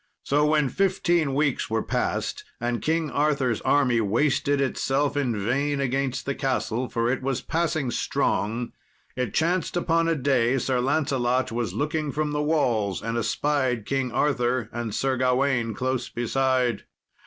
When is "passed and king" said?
1.83-3.11